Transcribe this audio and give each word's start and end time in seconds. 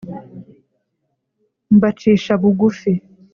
mbacisha 1.75 2.33
bugufi 2.41 2.91